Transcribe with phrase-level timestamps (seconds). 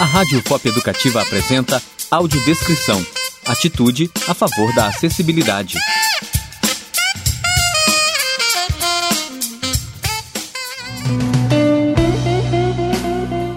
[0.00, 3.04] A Rádio Pop Educativa apresenta Audiodescrição.
[3.44, 5.76] Atitude a favor da acessibilidade.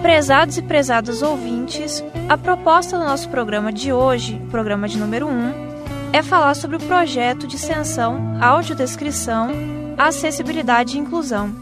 [0.02, 5.54] Prezados e prezadas ouvintes, a proposta do nosso programa de hoje, programa de número 1,
[6.12, 9.52] é falar sobre o projeto de extensão Audiodescrição,
[9.96, 11.54] Acessibilidade e Inclusão,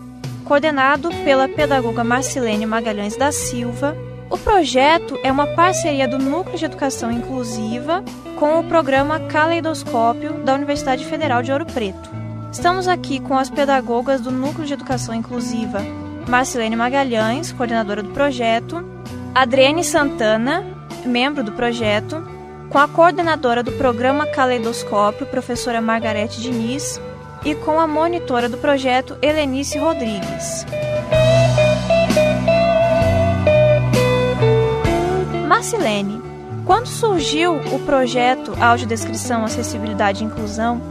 [0.47, 3.95] coordenado pela pedagoga Marcilene Magalhães da Silva.
[4.31, 8.05] O projeto é uma parceria do Núcleo de Educação Inclusiva
[8.39, 12.09] com o programa Caleidoscópio da Universidade Federal de Ouro Preto.
[12.53, 15.81] Estamos aqui com as pedagogas do Núcleo de Educação Inclusiva
[16.29, 18.85] Marcilene Magalhães, coordenadora do projeto,
[19.35, 20.65] Adriane Santana,
[21.05, 22.23] membro do projeto,
[22.69, 27.01] com a coordenadora do programa Caleidoscópio, professora Margarete Diniz,
[27.45, 30.65] e com a monitora do projeto, Helenice Rodrigues.
[35.71, 36.21] Marcilene,
[36.67, 40.83] quando surgiu o projeto Audiodescrição, Acessibilidade e Inclusão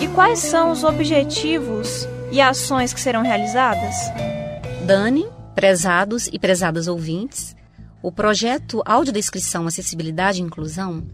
[0.00, 3.96] e quais são os objetivos e ações que serão realizadas?
[4.86, 5.26] Dani,
[5.56, 7.56] prezados e prezadas ouvintes,
[8.00, 11.04] o projeto Audiodescrição, Acessibilidade e Inclusão,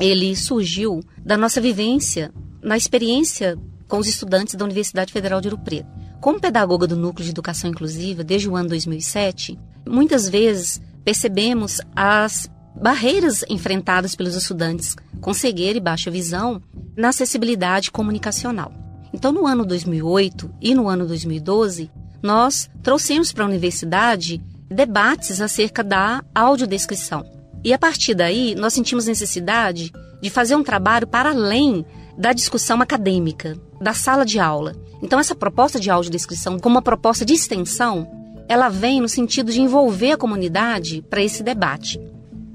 [0.00, 5.60] ele surgiu da nossa vivência, na experiência com os estudantes da Universidade Federal de Ouro
[5.62, 5.88] Preto.
[6.22, 12.50] Como pedagoga do Núcleo de Educação Inclusiva desde o ano 2007, muitas vezes percebemos as
[12.74, 16.60] barreiras enfrentadas pelos estudantes com cegueira e baixa visão
[16.96, 18.72] na acessibilidade comunicacional.
[19.14, 25.84] Então, no ano 2008 e no ano 2012, nós trouxemos para a universidade debates acerca
[25.84, 27.24] da audiodescrição.
[27.62, 31.86] E a partir daí, nós sentimos necessidade de fazer um trabalho para além
[32.18, 34.74] da discussão acadêmica, da sala de aula.
[35.00, 38.15] Então, essa proposta de audiodescrição, como uma proposta de extensão,
[38.48, 42.00] ela vem no sentido de envolver a comunidade para esse debate.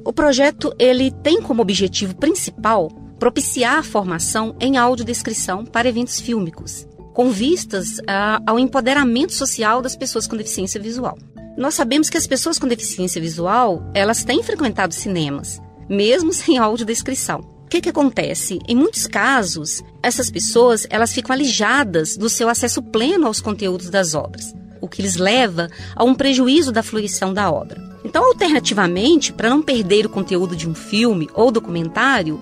[0.04, 2.90] O projeto ele tem como objetivo principal
[3.20, 9.96] propiciar a formação em audiodescrição para eventos fílmicos com vistas a, ao empoderamento social das
[9.96, 11.18] pessoas com deficiência visual.
[11.58, 17.40] Nós sabemos que as pessoas com deficiência visual, elas têm frequentado cinemas, mesmo sem audiodescrição.
[17.40, 18.60] O que, que acontece?
[18.68, 24.14] Em muitos casos, essas pessoas elas ficam alijadas do seu acesso pleno aos conteúdos das
[24.14, 27.82] obras, o que lhes leva a um prejuízo da fruição da obra.
[28.04, 32.40] Então, alternativamente, para não perder o conteúdo de um filme ou documentário,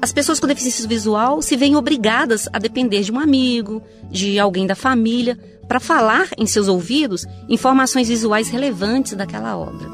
[0.00, 4.66] as pessoas com deficiência visual se veem obrigadas a depender de um amigo, de alguém
[4.66, 9.88] da família, para falar em seus ouvidos informações visuais relevantes daquela obra.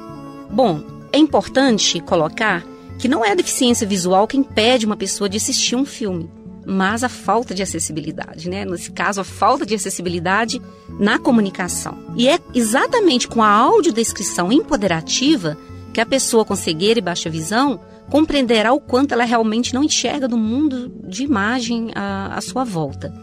[0.50, 2.64] Bom, é importante colocar
[2.98, 6.30] que não é a deficiência visual que impede uma pessoa de assistir um filme,
[6.66, 8.64] mas a falta de acessibilidade, né?
[8.64, 10.60] Nesse caso, a falta de acessibilidade
[10.98, 11.98] na comunicação.
[12.16, 15.56] E é exatamente com a audiodescrição empoderativa
[15.92, 17.80] que a pessoa com cegueira e baixa visão
[18.10, 23.14] compreenderá o quanto ela realmente não enxerga do mundo de imagem à, à sua volta.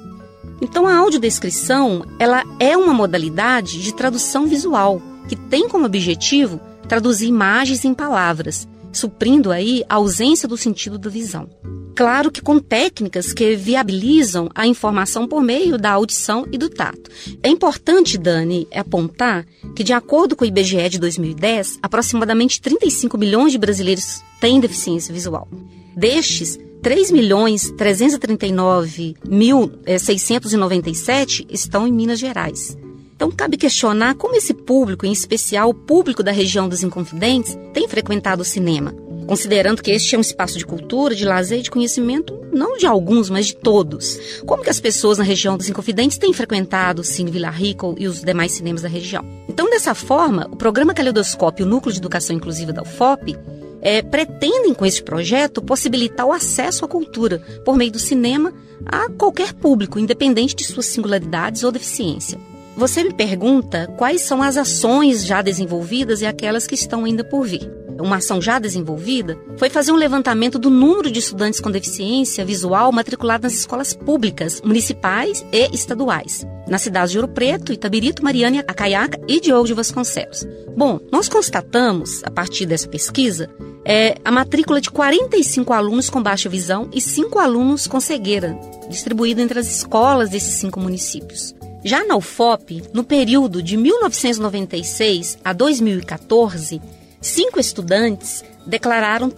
[0.62, 7.28] Então a audiodescrição, ela é uma modalidade de tradução visual, que tem como objetivo traduzir
[7.28, 11.50] imagens em palavras, suprindo aí a ausência do sentido da visão.
[11.96, 17.12] Claro que com técnicas que viabilizam a informação por meio da audição e do tato.
[17.44, 23.52] É importante, Dani, apontar que, de acordo com o IBGE de 2010, aproximadamente 35 milhões
[23.52, 25.48] de brasileiros têm deficiência visual.
[25.96, 32.76] Destes, 3 milhões 339 mil 697 eh, estão em Minas Gerais.
[33.22, 37.88] Então, cabe questionar como esse público, em especial o público da região dos Inconfidentes, tem
[37.88, 38.96] frequentado o cinema,
[39.28, 42.88] considerando que este é um espaço de cultura, de lazer e de conhecimento, não de
[42.88, 44.42] alguns, mas de todos.
[44.44, 48.08] Como que as pessoas na região dos Inconfidentes têm frequentado o Cine Vila Rica e
[48.08, 49.24] os demais cinemas da região?
[49.48, 53.38] Então, dessa forma, o programa Caleidoscópio, o Núcleo de Educação Inclusiva da UFOP,
[53.84, 58.52] é, pretendem com esse projeto possibilitar o acesso à cultura por meio do cinema
[58.84, 62.40] a qualquer público, independente de suas singularidades ou deficiência.
[62.82, 67.46] Você me pergunta quais são as ações já desenvolvidas e aquelas que estão ainda por
[67.46, 67.72] vir.
[68.02, 72.92] Uma ação já desenvolvida foi fazer um levantamento do número de estudantes com deficiência visual
[72.92, 79.22] matriculados nas escolas públicas, municipais e estaduais, nas cidades de Ouro Preto, Itabirito, Mariana, Acaiaca
[79.28, 80.44] e Diogo de Vasconcelos.
[80.76, 83.48] Bom, nós constatamos, a partir dessa pesquisa,
[83.86, 89.40] é, a matrícula de 45 alunos com baixa visão e 5 alunos com cegueira, distribuído
[89.40, 91.54] entre as escolas desses cinco municípios.
[91.84, 96.82] Já na UFOP, no período de 1996 a 2014,
[97.20, 99.34] cinco estudantes declararam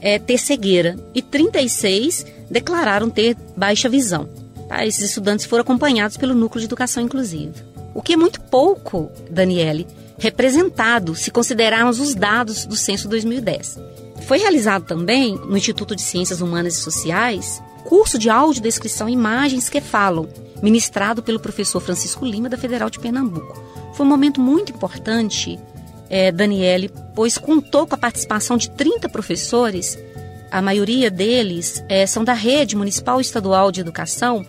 [0.00, 4.28] é, ter cegueira e 36 declararam ter baixa visão.
[4.68, 4.86] Tá?
[4.86, 7.54] Esses estudantes foram acompanhados pelo Núcleo de Educação Inclusiva.
[7.94, 9.86] O que é muito pouco, Daniele,
[10.18, 13.78] representado se considerarmos os dados do censo 2010.
[14.26, 19.70] Foi realizado também no Instituto de Ciências Humanas e Sociais curso de audiodescrição e imagens
[19.70, 20.28] que falam,
[20.62, 23.62] ministrado pelo professor Francisco Lima da Federal de Pernambuco.
[23.94, 25.58] Foi um momento muito importante,
[26.08, 29.98] é, Daniele, pois contou com a participação de 30 professores,
[30.50, 34.44] a maioria deles é, são da Rede Municipal e Estadual de Educação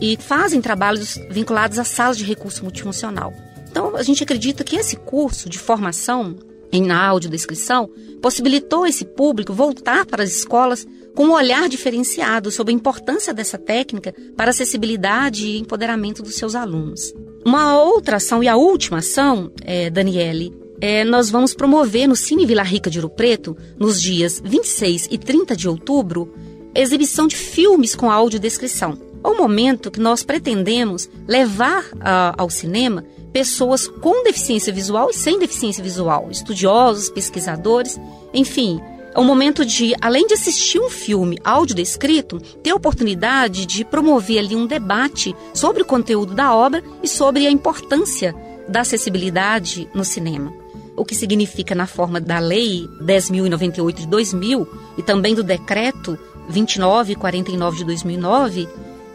[0.00, 3.32] e fazem trabalhos vinculados às salas de recurso multifuncional.
[3.70, 6.36] Então, a gente acredita que esse curso de formação
[6.70, 7.88] em audiodescrição
[8.20, 10.86] possibilitou esse público voltar para as escolas
[11.18, 16.54] com um olhar diferenciado sobre a importância dessa técnica para acessibilidade e empoderamento dos seus
[16.54, 17.12] alunos.
[17.44, 22.46] Uma outra ação e a última ação, é, Daniele, é, nós vamos promover no Cine
[22.46, 26.32] Vila Rica de Ouro Preto, nos dias 26 e 30 de outubro,
[26.72, 28.96] exibição de filmes com audiodescrição.
[29.24, 35.14] É o momento que nós pretendemos levar uh, ao cinema pessoas com deficiência visual e
[35.14, 37.98] sem deficiência visual, estudiosos, pesquisadores,
[38.32, 38.80] enfim.
[39.14, 44.38] É um momento de, além de assistir um filme audiodescrito, ter a oportunidade de promover
[44.38, 48.34] ali um debate sobre o conteúdo da obra e sobre a importância
[48.68, 50.52] da acessibilidade no cinema.
[50.96, 54.68] O que significa, na forma da Lei 10.098 de 2000
[54.98, 56.18] e também do Decreto
[56.48, 58.68] 2949 de 2009,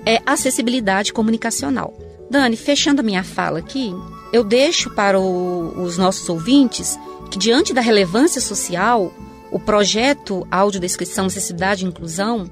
[0.05, 1.93] é acessibilidade comunicacional.
[2.29, 3.93] Dani, fechando a minha fala aqui,
[4.31, 6.97] eu deixo para o, os nossos ouvintes
[7.29, 9.13] que, diante da relevância social,
[9.53, 12.49] o projeto Audiodescrição, Acessibilidade e Inclusão,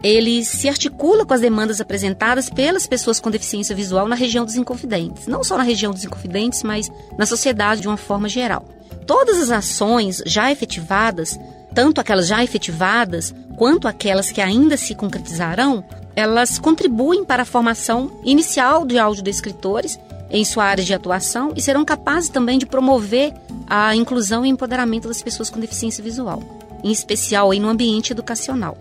[0.00, 4.54] ele se articula com as demandas apresentadas pelas pessoas com deficiência visual na região dos
[4.54, 5.26] Inconfidentes.
[5.26, 6.88] Não só na região dos Inconfidentes, mas
[7.18, 8.64] na sociedade de uma forma geral.
[9.08, 11.36] Todas as ações já efetivadas,
[11.74, 15.84] tanto aquelas já efetivadas quanto aquelas que ainda se concretizarão,
[16.14, 19.98] elas contribuem para a formação inicial de audiodescritores
[20.30, 23.32] em sua área de atuação e serão capazes também de promover
[23.66, 26.42] a inclusão e empoderamento das pessoas com deficiência visual,
[26.82, 28.76] em especial aí no ambiente educacional.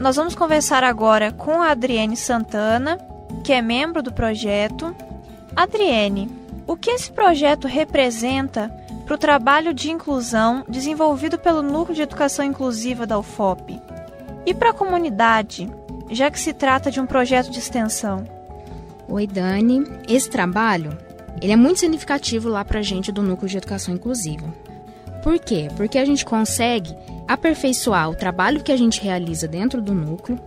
[0.00, 2.98] Nós vamos conversar agora com a Adriene Santana,
[3.42, 4.94] que é membro do projeto.
[5.54, 6.30] Adriene,
[6.66, 8.70] o que esse projeto representa
[9.04, 13.80] para o trabalho de inclusão desenvolvido pelo Núcleo de Educação Inclusiva da UFOP?
[14.44, 15.70] E para a comunidade,
[16.10, 18.35] já que se trata de um projeto de extensão?
[19.08, 19.84] Oi, Dani.
[20.08, 20.98] Esse trabalho
[21.40, 24.52] ele é muito significativo lá para a gente do Núcleo de Educação Inclusiva.
[25.22, 25.68] Por quê?
[25.76, 26.92] Porque a gente consegue
[27.28, 30.40] aperfeiçoar o trabalho que a gente realiza dentro do núcleo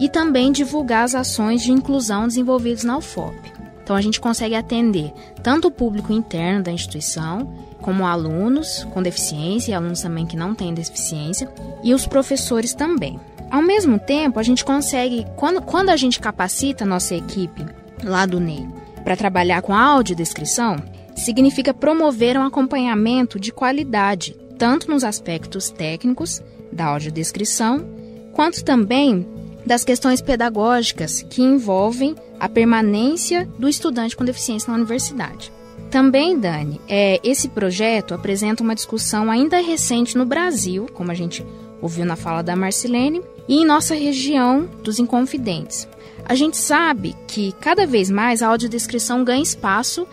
[0.00, 3.36] e também divulgar as ações de inclusão desenvolvidas na UFOP.
[3.82, 9.72] Então a gente consegue atender tanto o público interno da instituição, como alunos com deficiência
[9.72, 11.48] e alunos também que não têm deficiência,
[11.82, 13.20] e os professores também.
[13.50, 17.64] Ao mesmo tempo, a gente consegue, quando, quando a gente capacita a nossa equipe
[18.02, 18.66] lá do NEI
[19.04, 20.76] para trabalhar com audiodescrição,
[21.16, 27.88] significa promover um acompanhamento de qualidade, tanto nos aspectos técnicos da audiodescrição,
[28.32, 29.24] quanto também
[29.64, 35.52] das questões pedagógicas que envolvem a permanência do estudante com deficiência na universidade.
[35.90, 41.46] Também, Dani, é, esse projeto apresenta uma discussão ainda recente no Brasil, como a gente
[41.80, 45.88] ouviu na fala da Marcelene, e em nossa região dos Inconfidentes.
[46.28, 50.06] A gente sabe que cada vez mais a audiodescrição ganha espaço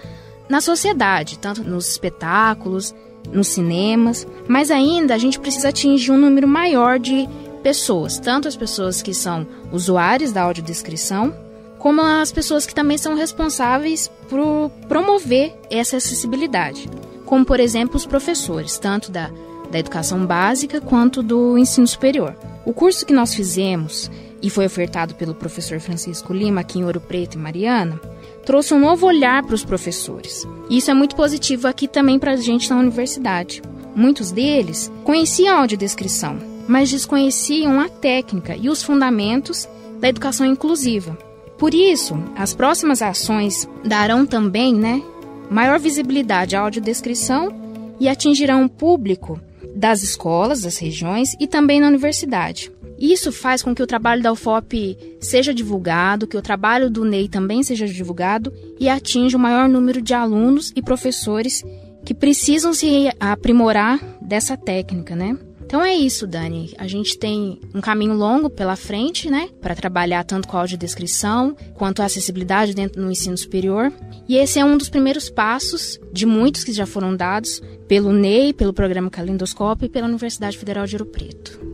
[0.48, 2.94] na sociedade, tanto nos espetáculos,
[3.32, 7.28] nos cinemas, mas ainda a gente precisa atingir um número maior de
[7.64, 11.34] pessoas, tanto as pessoas que são usuários da audiodescrição,
[11.80, 16.88] como as pessoas que também são responsáveis por promover essa acessibilidade,
[17.26, 19.32] como por exemplo os professores, tanto da,
[19.72, 22.36] da educação básica quanto do ensino superior.
[22.66, 24.12] O curso que nós fizemos
[24.44, 28.00] e foi ofertado pelo professor Francisco Lima aqui em Ouro Preto e Mariana,
[28.46, 30.46] trouxe um novo olhar para os professores.
[30.70, 33.62] Isso é muito positivo aqui também para a gente na universidade.
[33.96, 39.68] Muitos deles conheciam a audiodescrição, mas desconheciam a técnica e os fundamentos
[40.02, 41.18] da educação inclusiva.
[41.58, 45.02] Por isso, as próximas ações darão também né,
[45.50, 47.50] maior visibilidade à audiodescrição
[47.98, 49.40] e atingirão o público
[49.74, 52.70] das escolas, das regiões e também na universidade.
[53.04, 57.28] Isso faz com que o trabalho da UFOP seja divulgado, que o trabalho do NEI
[57.28, 61.66] também seja divulgado e atinja o maior número de alunos e professores
[62.06, 65.38] que precisam se aprimorar dessa técnica, né?
[65.66, 66.74] Então é isso, Dani.
[66.78, 71.58] A gente tem um caminho longo pela frente, né, para trabalhar tanto com a audiodescrição
[71.74, 73.92] quanto a acessibilidade dentro do ensino superior.
[74.30, 78.54] E esse é um dos primeiros passos de muitos que já foram dados pelo NEI,
[78.54, 81.73] pelo programa Calendoscópio e pela Universidade Federal de Ouro Preto.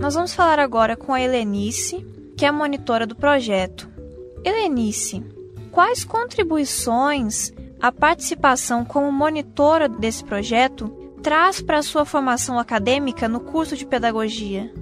[0.00, 3.86] Nós vamos falar agora com a Helenice, que é a monitora do projeto.
[4.42, 5.22] Helenice,
[5.70, 10.88] quais contribuições a participação como monitora desse projeto
[11.22, 14.72] traz para a sua formação acadêmica no curso de pedagogia?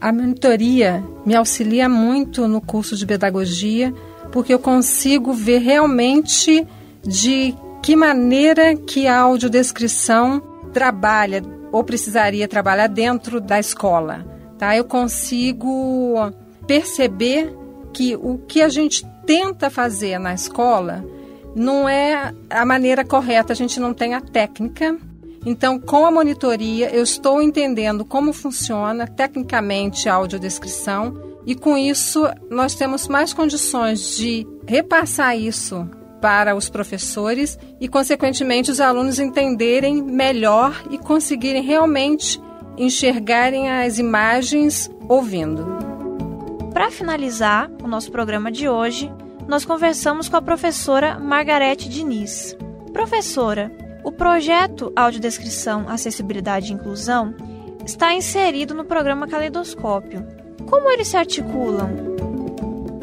[0.00, 3.94] A monitoria me auxilia muito no curso de pedagogia,
[4.32, 6.66] porque eu consigo ver realmente
[7.04, 10.42] de que maneira que a audiodescrição
[10.72, 14.35] trabalha ou precisaria trabalhar dentro da escola.
[14.58, 14.76] Tá?
[14.76, 16.32] Eu consigo
[16.66, 17.54] perceber
[17.92, 21.04] que o que a gente tenta fazer na escola
[21.54, 24.96] não é a maneira correta, a gente não tem a técnica.
[25.44, 32.28] Então, com a monitoria, eu estou entendendo como funciona tecnicamente a audiodescrição e com isso
[32.50, 35.88] nós temos mais condições de repassar isso
[36.20, 42.40] para os professores e, consequentemente, os alunos entenderem melhor e conseguirem realmente
[42.76, 45.66] enxergarem as imagens ouvindo.
[46.72, 49.10] Para finalizar o nosso programa de hoje,
[49.48, 52.56] nós conversamos com a professora Margarete Diniz.
[52.92, 53.72] Professora,
[54.04, 57.34] o projeto Audiodescrição, Acessibilidade e Inclusão
[57.84, 60.26] está inserido no programa Caleidoscópio.
[60.68, 62.05] Como eles se articulam?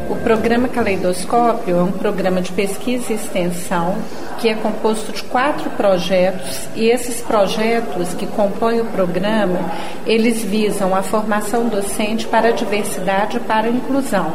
[0.09, 3.95] O programa Caleidoscópio é um programa de pesquisa e extensão
[4.39, 9.59] que é composto de quatro projetos e esses projetos que compõem o programa,
[10.05, 14.33] eles visam a formação docente para a diversidade e para a inclusão.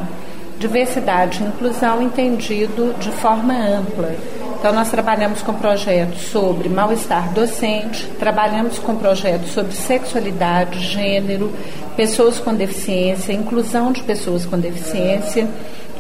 [0.59, 4.15] Diversidade e inclusão entendido de forma ampla.
[4.59, 11.53] Então, nós trabalhamos com projetos sobre mal-estar docente, trabalhamos com projetos sobre sexualidade, gênero,
[11.97, 15.49] pessoas com deficiência, inclusão de pessoas com deficiência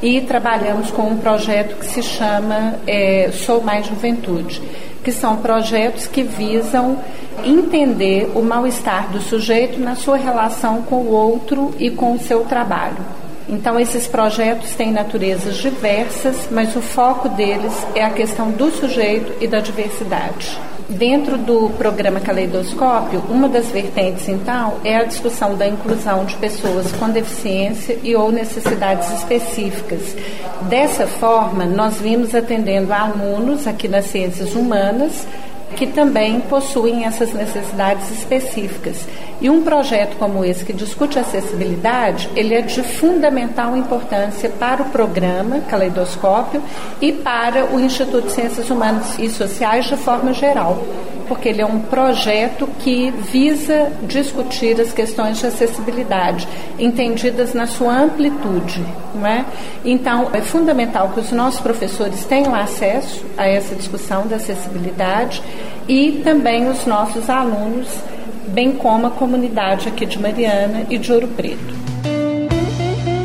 [0.02, 4.60] e trabalhamos com um projeto que se chama é, Sou Mais Juventude,
[5.04, 6.98] que são projetos que visam
[7.44, 12.40] entender o mal-estar do sujeito na sua relação com o outro e com o seu
[12.40, 13.27] trabalho.
[13.48, 19.32] Então, esses projetos têm naturezas diversas, mas o foco deles é a questão do sujeito
[19.40, 20.58] e da diversidade.
[20.86, 26.92] Dentro do programa Caleidoscópio, uma das vertentes, então, é a discussão da inclusão de pessoas
[26.92, 30.14] com deficiência e ou necessidades específicas.
[30.62, 35.26] Dessa forma, nós vimos atendendo alunos aqui nas ciências humanas
[35.76, 39.06] que também possuem essas necessidades específicas.
[39.40, 44.90] E um projeto como esse que discute acessibilidade, ele é de fundamental importância para o
[44.90, 46.62] programa Caleidoscópio
[47.00, 50.82] e para o Instituto de Ciências Humanas e Sociais de forma geral
[51.28, 58.00] porque ele é um projeto que visa discutir as questões de acessibilidade, entendidas na sua
[58.00, 58.84] amplitude.
[59.14, 59.44] Não é?
[59.84, 65.42] Então, é fundamental que os nossos professores tenham acesso a essa discussão da acessibilidade
[65.86, 67.88] e também os nossos alunos,
[68.48, 71.78] bem como a comunidade aqui de Mariana e de Ouro Preto.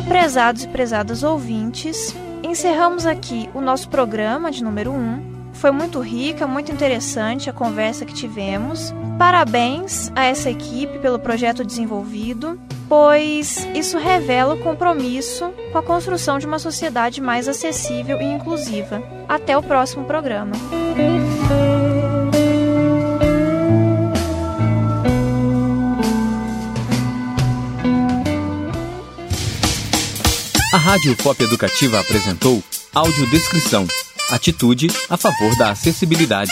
[0.07, 4.95] Prezados e prezadas ouvintes, encerramos aqui o nosso programa de número 1.
[4.95, 5.32] Um
[5.63, 8.93] foi muito rica, muito interessante a conversa que tivemos.
[9.17, 16.38] Parabéns a essa equipe pelo projeto desenvolvido, pois isso revela o compromisso com a construção
[16.38, 19.01] de uma sociedade mais acessível e inclusiva.
[19.25, 20.51] Até o próximo programa.
[30.74, 32.62] A Rádio Pop Educativa apresentou
[32.93, 33.88] Audiodescrição
[34.33, 36.51] Atitude a favor da acessibilidade.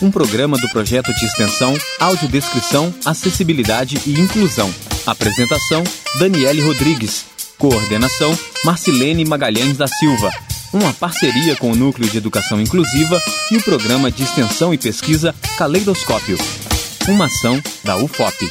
[0.00, 4.74] Um programa do projeto de extensão Audiodescrição, Acessibilidade e Inclusão.
[5.06, 5.84] Apresentação:
[6.18, 7.26] Daniele Rodrigues.
[7.58, 10.30] Coordenação: Marcilene Magalhães da Silva.
[10.72, 15.34] Uma parceria com o Núcleo de Educação Inclusiva e o Programa de Extensão e Pesquisa
[15.58, 16.38] Caleidoscópio.
[17.06, 18.50] Uma ação da UFOP.